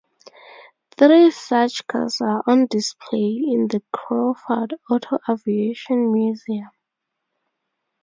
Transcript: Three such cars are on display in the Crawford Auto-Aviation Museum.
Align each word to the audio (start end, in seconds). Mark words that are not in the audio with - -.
Three 0.97 1.29
such 1.29 1.85
cars 1.85 2.21
are 2.21 2.41
on 2.47 2.65
display 2.65 3.19
in 3.45 3.67
the 3.67 3.83
Crawford 3.93 4.73
Auto-Aviation 4.89 6.11
Museum. 6.11 6.71